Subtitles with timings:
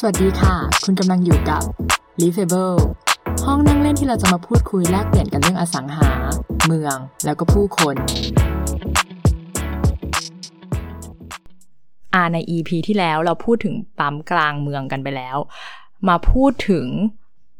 [0.00, 0.54] สวัสดีค่ะ
[0.84, 1.62] คุณกำลังอยู่กับ
[2.20, 2.82] l e a f a b l e
[3.46, 6.10] ห้องนั่งเล่นที่เราจะมาพูดคุยแลกเปลี่ยนกันเรื่องอสังหา
[6.66, 7.94] เมือง แล้วก็ผู้คน
[12.14, 15.36] อาใน EP ที่แล้วเราพูดถึงปั๊มกลางเมืองกันไปแล้ว
[16.08, 16.86] มาพูดถึง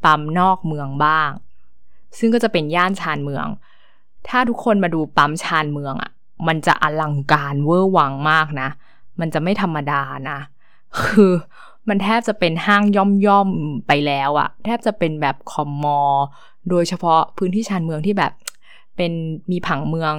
[0.05, 1.31] ปั๊มนอกเมืองบ้าง
[2.17, 3.47] ซึ่งก็จะเป็นย่านชานเมือง
[4.27, 6.11] ถ้าทุกคนมาดูปั๊มชานเมืองอะ่ะ
[6.47, 8.69] มันจะอลังการเวอร์วังมากนะ
[9.19, 10.01] มันจะไม่ธรรมดา
[10.31, 10.39] นะ
[11.01, 11.31] คือ
[11.89, 13.49] มันแทบจะเป็นห้างย่อมย่อม
[13.87, 15.99] ไปแล้วอะแทบจะเป็นแบบคอมมอ
[16.69, 18.33] โดยเฉพาะพื้นที่ชานเมืองที่แบบ
[18.95, 19.11] เป็น
[19.51, 20.15] มีผังเมือง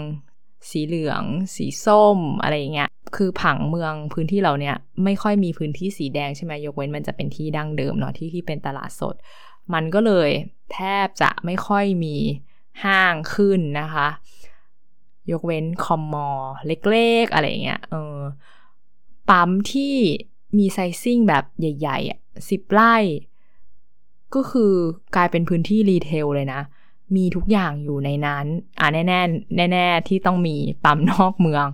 [0.70, 1.22] สีเหลือง
[1.56, 9.14] สีส้มอะไรอย่างเงี้ย คือผังเมืองพื้นที่เราเนี่ยไม่ค่อยมีพื้นที่สีแดงใช่ไหมยกเว้นมันจะเป็นที่ดั้งเดิมเนาะที่ที่เป็นตลาดสด
[9.74, 10.30] มันก็เลย
[10.72, 12.16] แทบจะไม่ค่อยมี
[12.84, 14.08] ห้างขึ้นนะคะ
[15.32, 16.28] ยกเว้นคอมมอ
[16.66, 18.18] เล็กๆ อะไรเงี้ยเออ
[19.28, 19.96] ปั๊มที่
[20.56, 22.18] มีไซซิ่งแบบใหญ่ๆอะ
[22.50, 22.96] สิบไร่
[24.34, 24.72] ก็คือ
[25.16, 26.62] กลายเป็นพื้นที่รีเทลเลยนะ
[27.16, 28.46] มีทุกอย่างอยู่ในนั้น
[28.80, 29.20] อ่าแน่แน่
[29.72, 31.66] แน่ๆที่ต้องมีปั๊มนอกเมือง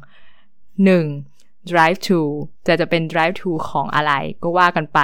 [1.02, 1.70] 1.
[1.70, 2.20] drive to
[2.66, 5.00] จะจะเป็น drive to ของอะไรก็ว่ากันไป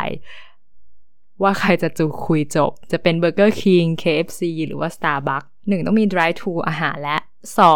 [1.43, 7.17] ว่าใครจะจูคุยจบ จะเป็น Burger King KFC หรือว่า Starbucks หนึ่งต้องมี drive to อาหารและ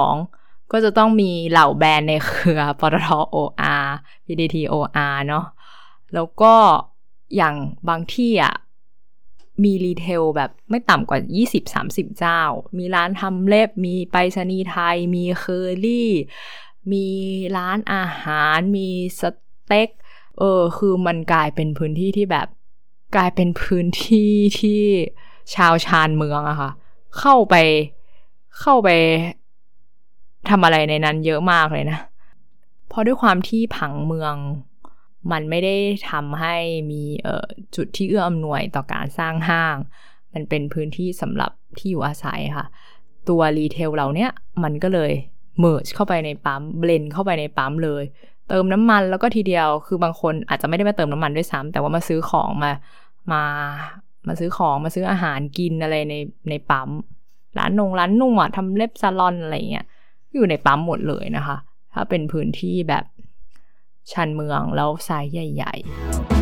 [0.07, 0.73] 2.
[0.73, 3.85] ก็จะต้องมีเหล่าแบรนด์ในเครือปตท OR
[4.27, 5.45] PTT OR เนาะ
[6.15, 6.55] แล้วก็
[7.37, 7.55] อย่าง
[7.89, 8.55] บางที่อะ
[9.63, 11.19] มี retail แบบไม่ต่ำกว่า
[11.69, 12.41] 20-30 เจ้า
[12.79, 16.11] มีร้านทำเล็บ มีไปรษณีย์ไทย มีเคอรี่
[16.93, 17.07] มี
[17.57, 18.89] ร้านอาหาร มี
[19.21, 19.23] ส
[19.67, 19.89] เต็ก
[20.39, 22.49] เออ คือมันกลายเป็นพื้นที่ที่แบบ
[23.17, 24.81] กลายเป็นพื้นที่ที่
[25.55, 26.71] ชาวชานเมืองอะค่ะ
[27.19, 27.55] เข้าไป
[28.61, 28.89] เข้าไป
[30.49, 31.99] ทำอะไรในนั้นเยอะมากเลยนะ
[32.89, 34.35] เพราะด้วยความที่ผังเมือง
[35.33, 35.77] มันไม่ได้
[36.11, 36.57] ทำให้
[36.91, 37.03] มี
[37.77, 39.77] จุดที่เอื้ออำนวยต่อการสร้างห้าง
[40.33, 42.67] มันเป็นพื้นที่สำหรับที่อยู่อาศัยค่ะ
[43.29, 44.31] ตัว retail เราเนี้ย
[44.65, 45.13] มันก็เลย
[45.61, 48.05] merge เข้าไปในปั๊ม blend เข้าไปในปั๊มเลย
[48.49, 52.73] เติมน้ำมันแล้วก็ทีเดียว คือบางคนอาจจะไม่ได้มาเติมน้ำมันด้วยซ้ำแต่ว่ามาซื้อของมา
[53.33, 53.43] มา
[54.29, 56.15] มาซื้อของมาซื้ออาหารกินอะไรใน
[56.49, 56.89] ในปั๊ม
[57.59, 59.87] ร้านนงร้านนวดทำเล็บซาลอนอะไรเงี้ย
[60.35, 61.57] อยู่ในปั๊มหมดเลยนะคะ
[61.93, 63.05] ถ้าเป็นพื้นที่แบบ
[64.13, 66.34] ชันเมืองแล้วไซส์ใหญ่ ๆ